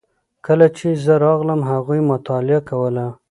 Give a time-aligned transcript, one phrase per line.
[0.45, 3.07] کله چې زه راغلم هغوی مطالعه کوله.